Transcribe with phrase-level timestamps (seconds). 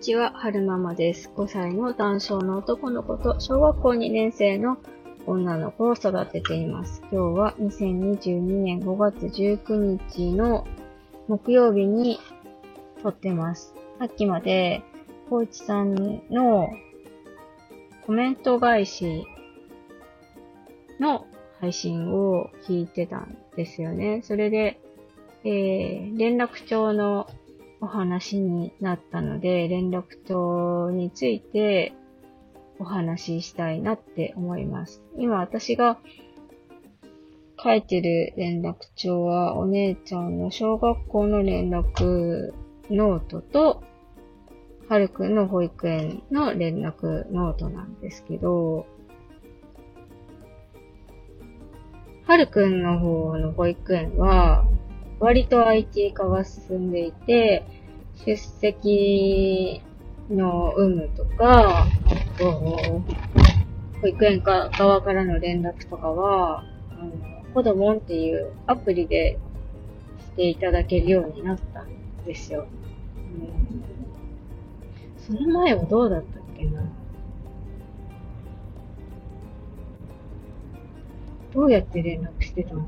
[0.00, 1.30] ちは、はるママです。
[1.34, 4.78] 5歳の男性の男の子と小学校2年生の
[5.26, 7.02] 女の子を育てています。
[7.10, 10.68] 今日は2022年5月19日の
[11.26, 12.20] 木曜日に
[13.02, 13.74] 撮ってます。
[13.98, 14.82] さっきまで、
[15.28, 16.70] コーチさんの
[18.06, 19.26] コメント返し
[21.00, 21.26] の
[21.60, 24.20] 配信を聞いてたんですよね。
[24.22, 24.80] それで、
[25.42, 27.28] えー、連絡帳の
[27.80, 31.92] お話になったので、連絡帳について
[32.78, 35.02] お話ししたいなって思います。
[35.16, 35.98] 今私が
[37.62, 42.52] 書いてる連絡帳はお姉ちゃんの小学校の連絡
[42.90, 43.82] ノートと、
[44.88, 48.86] はるくんの保育園の連絡ノートなんですけど、
[52.26, 54.64] はるくんの方の保育園は、
[55.20, 57.64] 割と IT 化が進んでいて、
[58.24, 59.82] 出席
[60.30, 61.86] の有無とか、あ
[62.38, 63.02] と、
[64.00, 67.12] 保育園か側からの連絡とかは、あの、
[67.54, 69.38] 子供っていうアプリで
[70.20, 71.88] していただけるようになったん
[72.24, 72.66] ですよ。
[73.16, 76.82] うん、その前はどうだったっけな？
[81.54, 82.86] どうやって連絡してたの？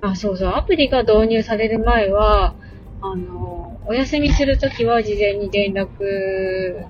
[0.00, 2.54] あ、そうそう、アプリが導入される前は、
[3.00, 6.86] あの、お休みするときは事前に連絡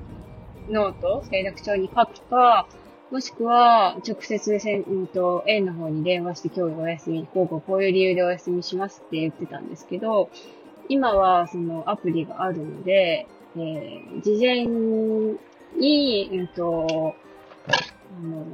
[0.68, 2.66] ノート、連絡帳に書くか、
[3.10, 10.28] もしくは、直接せん、うんと、園の方に電話して今日お休み、こうこうこういう理由でお休みしますって言ってたんですけど、
[10.90, 14.66] 今はそのアプリがあるので、えー、事前
[15.78, 17.14] に、うんと、
[17.66, 18.44] あの、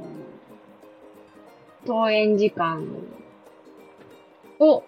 [1.85, 2.87] 登園時間
[4.59, 4.83] を、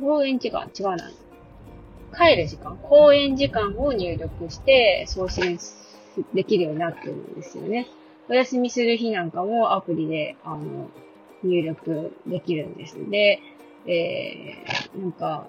[0.00, 1.10] 登園時間、違うな。
[2.14, 5.58] 帰る時間、公演時間を入力して送信
[6.34, 7.88] できるようになってるんですよね。
[8.28, 10.88] お休みする日なんかもアプリで、あの、
[11.42, 12.96] 入力できるんです。
[13.10, 13.40] で、
[13.86, 15.46] えー、なんか、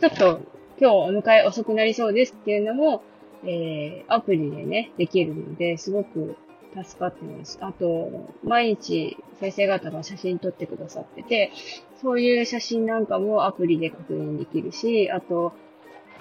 [0.00, 0.40] ちょっと
[0.80, 3.02] 今日お迎え遅くなりそうですっていうのも、
[3.44, 6.36] えー、アプリでね、できるので、すごく
[6.74, 7.58] 助かってます。
[7.60, 8.10] あと、
[8.44, 11.52] 毎日先生方が写真撮ってくださってて、
[12.00, 15.52] そういう写真なんかもアプリで確認できるし、あと、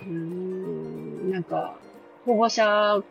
[0.01, 1.77] うーん、なんか、
[2.25, 3.01] 保護者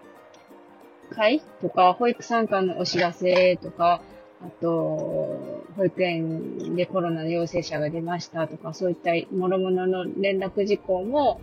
[1.10, 4.02] 会とか、保育参観のお知らせとか、
[4.42, 11.40] あと、保育園でコロナの陽性者が出ましたとか、そういった諸々の連絡事項も、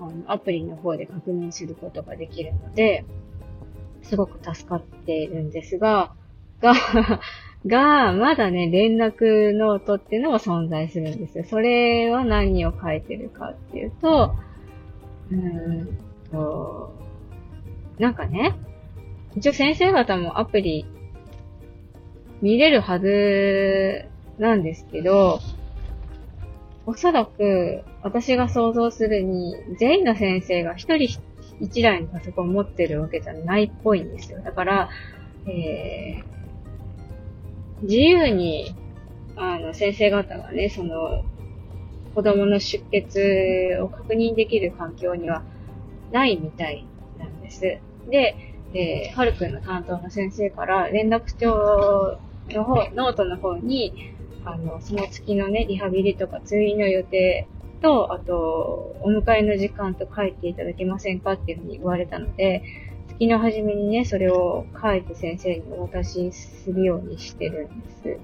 [0.00, 3.04] あのアプリの方で確認することができるので、
[4.08, 6.14] すごく助かっているんですが、
[6.60, 6.72] が、
[7.66, 11.44] が、まだね、連絡ノートっていうのが存在するんですよ。
[11.44, 14.34] それは何を書いてるかっていうと、
[15.30, 15.98] うーん
[16.30, 16.92] と、
[17.98, 18.54] なんかね、
[19.36, 20.86] 一応先生方もアプリ
[22.40, 24.06] 見れるはず
[24.38, 25.40] なんですけど、
[26.86, 31.20] おそらく私が想像するに、全員の先生が一人
[31.60, 34.40] 一台のパソコン持ってるわけじゃないっぽいんですよ。
[34.42, 34.88] だから、
[35.46, 38.74] えー、自由に、
[39.36, 41.24] あの、先生方がね、その、
[42.14, 45.42] 子供の出血を確認できる環境には
[46.10, 46.84] ないみたい
[47.18, 47.60] なんです。
[48.10, 48.36] で、
[48.74, 52.18] えー、はるくんの担当の先生から連絡帳
[52.50, 54.14] の方、ノートの方に、
[54.44, 57.46] あの、その月のね、リハビリとか通院の予定
[57.80, 62.62] と、あと、お迎えの時間と書いていただけませんかっていうふうに言われたので、
[63.18, 68.18] 月の初めにね、それを書いて先生にお渡しするようにしてるんです。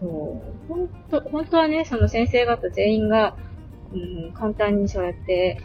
[0.00, 0.68] そう。
[0.68, 3.36] 本当本当はね、その先生方全員が、
[3.92, 3.96] う
[4.28, 5.60] ん、簡単にそうやって、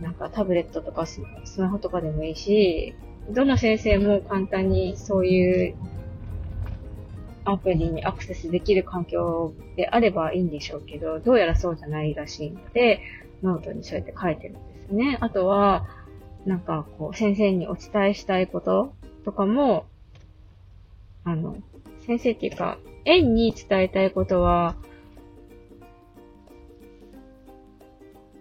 [0.00, 1.20] なんかタブレットとかス
[1.58, 2.94] マホとかでもいいし、
[3.30, 5.74] どの先生も簡単にそういう
[7.44, 13.00] アプリにアクセスできる環境であればいいんでしょうけど、どうやらそうじゃないらしいので、
[13.42, 15.18] ノートにそうやって書いてるんですね。
[15.20, 15.86] あとは、
[16.46, 18.94] なんかこう、先生にお伝えしたいこと
[19.24, 19.86] とかも、
[21.24, 21.56] あの、
[22.06, 24.76] 先生っていうか、園に伝えたいことは、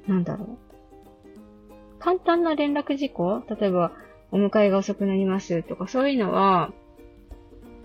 [0.07, 0.57] なんだろう。
[1.99, 3.41] 簡単な連絡事項？
[3.49, 3.93] 例えば、
[4.31, 6.73] お迎えが遅くなりますとか、そういうのは、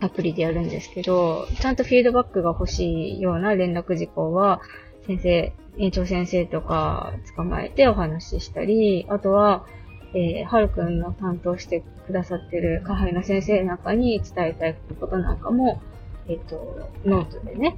[0.00, 4.60] アプリでやるんですけど、ちゃんとフィードバックが欲しいような連絡事項は、
[5.06, 9.66] 先生、園長先生とか捕まえてお話ししたり、あとは、
[10.14, 15.82] えー、はるくんの担当してくださってる下輩の先生なんかに伝えたいことなんかも、
[16.28, 17.76] えっ、ー、と、ノートでね、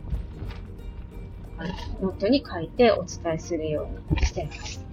[2.01, 4.85] ノートに書いてお伝えするようにしてます。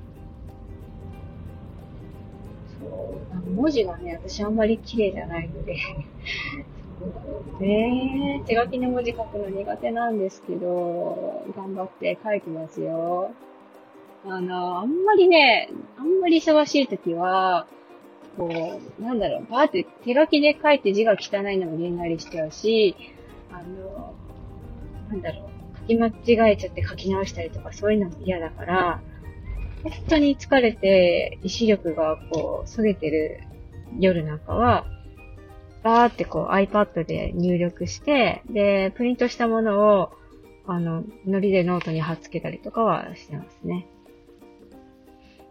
[2.79, 3.15] そ
[3.47, 3.51] う。
[3.51, 5.77] 文字がね、私あんまり綺麗じゃないので
[7.59, 13.31] ね手書きの文字書くの苦手なんですけど、頑張って書いてますよ。
[14.25, 17.67] あの、あんまりね、あんまり忙しい時は、
[18.37, 22.95] こう、なんだろう、バーって手書きで書いて字が汚いのもげんなりしちゃうし、
[23.51, 24.13] あの、
[25.09, 25.95] なんだろう、書き
[26.35, 29.01] 間違えちゃって書き直したりとかそういうのも嫌だから、
[29.83, 33.39] 本当に疲れて意志力がこう、そげてる
[33.99, 34.85] 夜なんかは、
[35.83, 40.11] バーってこう iPad で入力して、で、プリントしたものを、
[40.65, 43.87] あの、ノリでノートに貼っつけたりとかはしてますね。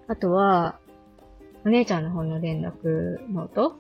[0.09, 0.79] あとは、
[1.65, 3.77] お姉ちゃんの方の連絡ノート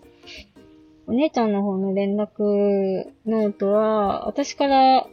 [1.06, 5.06] お姉ちゃんの方の連絡ノートは、私から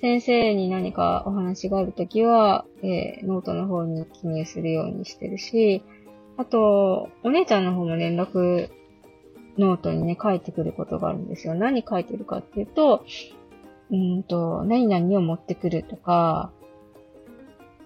[0.00, 5.82] 先生に何かお話があるときは、えー、ノートの方に記入するようにしてるし、
[6.36, 8.68] あと、お姉ちゃんの方も連絡
[9.58, 11.54] ノートにね、書いてくることがあるんですよ。
[11.54, 13.04] 何書いてるかっていうと、
[13.90, 16.52] うんと、何々を持ってくるとか、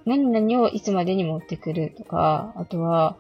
[0.05, 3.17] 何々をいつまでに持ってくるとか、あとは、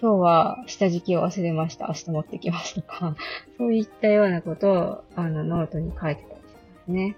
[0.00, 1.88] 今日は下敷きを忘れました。
[1.88, 3.16] 明日持ってきますとか、
[3.58, 6.44] そういったようなことを、あの、ノートに書いてたりし
[6.76, 7.16] ますね。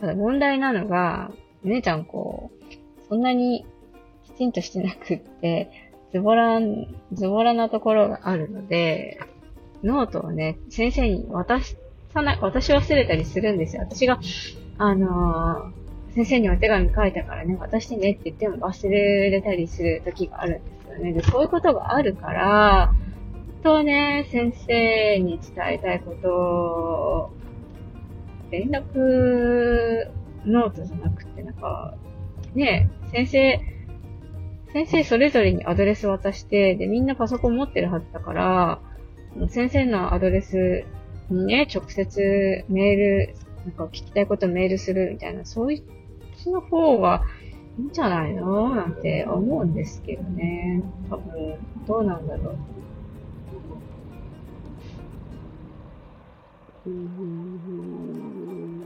[0.00, 1.30] ただ問題なのが、
[1.62, 3.64] 姉ちゃんこう、そんなに
[4.24, 5.70] きちんとしてなくって、
[6.12, 6.58] ズボラ、
[7.12, 9.20] ズボラなところがあるので、
[9.82, 11.60] ノートをね、先生に渡
[12.12, 13.82] さない、渡し忘れたりするんですよ。
[13.82, 14.20] 私が、
[14.78, 21.12] あのー、先生にお手紙書いたからね、渡してねって言っても忘れたりする時があるんですよね。
[21.12, 22.92] で、そういうことがあるから、
[23.62, 27.30] とね、先生に伝えたいことを、
[28.50, 30.08] 連絡
[30.44, 31.94] ノートじゃなくて、なんか、
[32.54, 33.60] ね、先生、
[34.72, 38.80] 先生それぞれにアドレス渡して、で、みんなパソコン持ってるはずだから、
[39.48, 40.84] 先生のアドレス
[41.30, 43.34] にね、直接メール、
[43.64, 45.82] なんか聞きたいことメールするみたいな、そういう
[46.46, 47.24] の方が
[47.78, 48.74] いいんじゃないの？
[48.74, 50.82] なんて思うんですけどね。
[51.10, 51.56] 多分、
[51.86, 52.56] どうなんだろう。
[56.86, 57.10] うん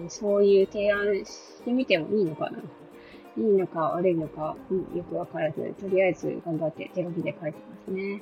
[0.09, 2.63] そういう提案してみてもいいのかない
[3.41, 4.57] いのか悪いのか、
[4.95, 8.21] よくわからず、とりあえず頑張って手書きで書いてますね。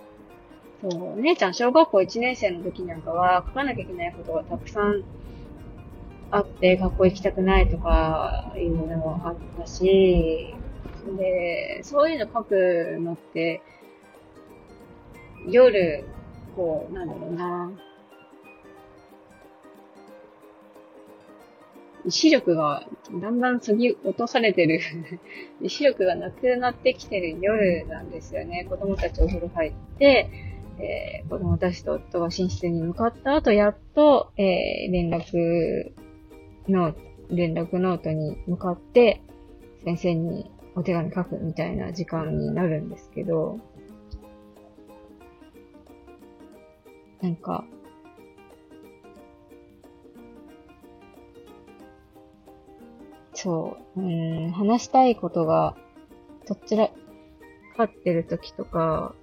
[0.83, 5.05] そう、お姉ちゃん小学校1年生の時なんかは書かなきゃいけないことがたくさん
[6.33, 10.55] あって、学校行きたくないとかいうのもあったし、
[11.17, 13.63] で、そういうの書くのって、
[15.49, 16.05] 夜、
[16.57, 17.71] こう、なんだろうな、
[22.05, 22.85] 意志力が
[23.21, 24.81] だんだんそぎ落とされてる。
[25.63, 28.67] 意志力がなくなってきてる夜なんですよね。
[28.69, 35.93] 子供たちお風呂入って、えー、子供たちと夫が寝室に向かった後、やっと、えー、連絡
[36.69, 36.95] の、
[37.31, 39.23] 連絡ノートに向かって、
[39.85, 43.59] 先生にお手紙書くみたいな時間になるんですけど、
[47.21, 47.65] なんか、
[53.35, 55.77] そう、うん、話したいことが、
[56.47, 56.91] どちら
[57.77, 59.15] かってる時とか、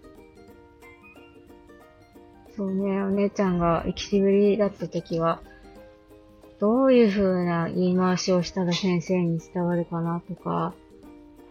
[2.60, 5.42] そうね、お姉ちゃんが行きしぶりだった時は、
[6.60, 10.74] どういう風な言い回しをしたら先生に伝わるかなとか、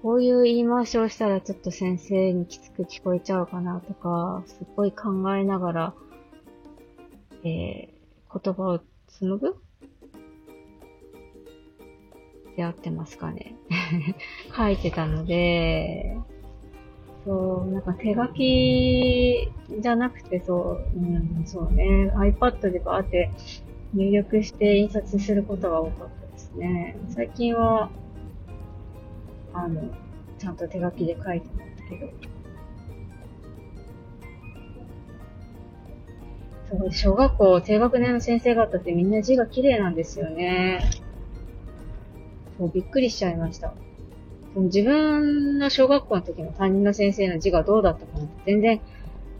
[0.03, 5.95] こういう言い回しをしたらちょっと先生にきつく聞こえちゃうかなとか、すっごい考えながら、
[7.43, 9.57] えー、言葉を紡ぐ？
[12.53, 13.57] って合ってますかね。
[14.55, 16.19] 書いてたので、
[17.29, 23.31] そう、なんか手書きじゃなくて、そう、うん、そうね、iPad でバーって
[23.93, 26.97] 入力して印刷することが多かったですね。
[27.11, 27.91] 最近は、
[29.53, 29.91] あの、
[30.39, 32.11] ちゃんと手書きで書いてますけど。
[36.79, 40.81] そう、小学校低学年の先生方ってみんな字が綺麗なんですよね。
[42.57, 43.75] そう、びっくりしちゃいました。
[44.65, 48.81] 自分の小学校の時の担任の先生の字がどうだったかなって全然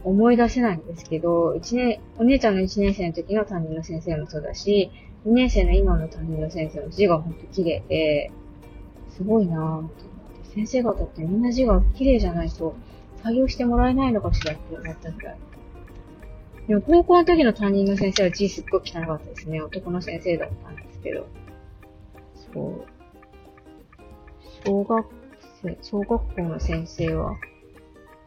[0.05, 4.91] 思い出せないんですけど、一年、お姉ちゃんの1年生の時の担任の先生もそうだし、
[5.27, 8.31] 2年生の今の担任の先生の字がほんと綺麗で、
[9.11, 10.09] すごいなぁと思って。
[10.55, 12.75] 先生方ってみんな字が綺麗じゃないと
[13.23, 15.39] 採用してもらえないのかしらって思ったぐらい。
[16.67, 19.61] でも高校の時の担任の先生は字すっごい汚かったですね。
[19.61, 21.27] 男の先生だったんですけど。
[22.53, 22.98] そう。
[24.69, 25.07] 小学
[25.63, 27.37] 生、小学校の先生は、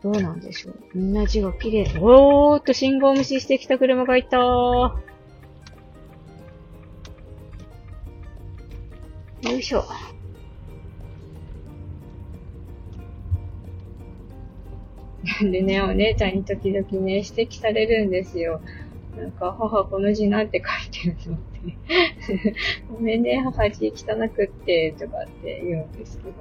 [0.02, 0.76] どうなんでしょう？
[0.96, 1.86] みんな字が綺麗。
[2.00, 4.42] おーっと信号無視してきた車がいたー。
[4.42, 4.98] よ
[9.60, 9.84] いしょ。
[15.42, 18.62] でね、お姉ちゃんに時々ね、指摘されるんですよ。
[19.16, 21.38] なんか、母この字なんて書いてるの
[22.92, 26.34] ごめんね、母字汚くって、とかって言うんですけど。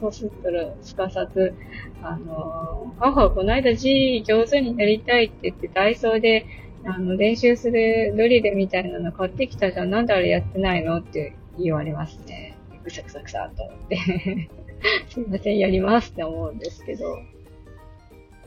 [0.00, 1.54] そうすったら、すかさず、
[2.02, 6.46] あの、母はこの間字上手になりたいって言って、ダイソーで、
[6.84, 9.90] あの、練習するドリルみたいなの買ってきたじゃん。
[9.90, 12.54] なんであれやってないのって言われますね。
[12.84, 13.96] ぐさぐさぐさと思って
[15.10, 17.18] すいません、やりますって思うんですけど。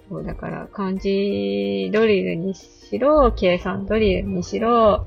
[0.09, 5.05] そう、だから漢字ドリルにしろ、計算ドリルにしろ、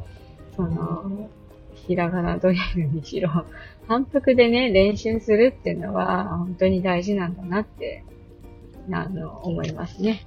[0.56, 1.28] その、
[1.74, 3.30] ひらがなドリルにしろ、
[3.86, 8.04] 反復でね、練習するっていうのは、本当に大事なんだなって、
[8.90, 10.26] あの、思いますね。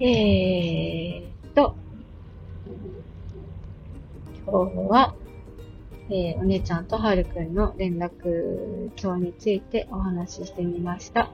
[0.00, 1.74] えーと、
[4.46, 5.14] 今日は、
[6.10, 11.30] えー、お姉ちゃんとはるくんの連絡帳についてお話ししてみました。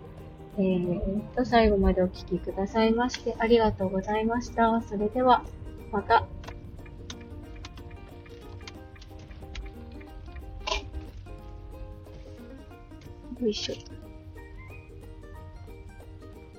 [0.57, 4.81] えー、と、最後までお聴きくださいましてありがとうございました。
[4.83, 5.45] それでは、
[5.93, 6.27] また。
[13.45, 13.75] よいしょ。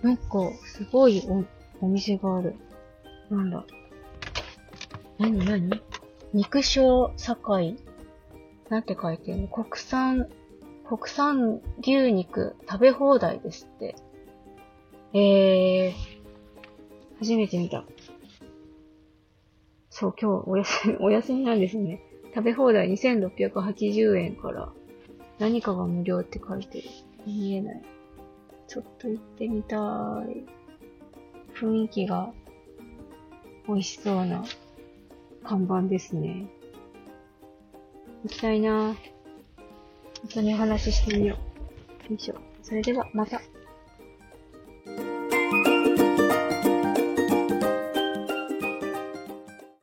[0.03, 0.23] なんか、
[0.63, 1.43] すごいお、
[1.83, 2.53] お店がある。
[3.31, 3.65] なんだ。
[5.17, 5.81] なになに
[6.31, 7.75] 肉商堺。
[8.69, 9.41] なんて書いてる？
[9.41, 10.27] の国産
[10.87, 13.95] 国産牛肉食べ放題ですって。
[15.13, 15.93] えー、
[17.17, 17.83] 初めて見た。
[19.89, 22.03] そう、今日お休み、お休みなんですね。
[22.35, 24.71] 食べ放題2680円から
[25.39, 26.89] 何かが無料って書いてる。
[27.25, 27.81] 見えない。
[28.67, 30.45] ちょっと行ってみたい。
[31.55, 32.31] 雰囲気が
[33.67, 34.43] 美味しそうな
[35.43, 36.45] 看板ですね。
[38.23, 38.93] 行きたいなぁ。
[38.93, 38.95] 本
[40.33, 41.37] 当にお話ししてみよ
[42.09, 42.11] う。
[42.11, 42.35] よいしょ。
[42.63, 43.41] それでは、また。